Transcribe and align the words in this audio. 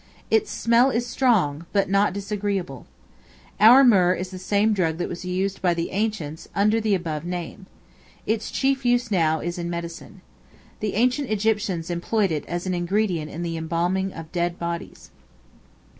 Its 0.31 0.49
smell 0.49 0.89
is 0.89 1.05
strong, 1.05 1.67
but 1.73 1.87
not 1.87 2.11
disagreeable. 2.11 2.87
Our 3.59 3.83
myrrh 3.83 4.15
is 4.15 4.31
the 4.31 4.39
same 4.39 4.73
drug 4.73 4.97
that 4.97 5.07
was 5.07 5.25
used 5.25 5.61
by 5.61 5.75
the 5.75 5.91
ancients 5.91 6.47
under 6.55 6.81
the 6.81 6.95
above 6.95 7.23
name. 7.23 7.67
Its 8.25 8.49
chief 8.49 8.83
use 8.83 9.11
now 9.11 9.41
is 9.41 9.59
in 9.59 9.69
medicine. 9.69 10.21
The 10.79 10.95
ancient 10.95 11.29
Egyptians 11.29 11.91
employed 11.91 12.31
it 12.31 12.47
as 12.47 12.65
an 12.65 12.73
ingredient 12.73 13.29
in 13.29 13.43
the 13.43 13.55
embalming 13.57 14.11
of 14.11 14.31
dead 14.31 14.57
bodies. 14.57 15.11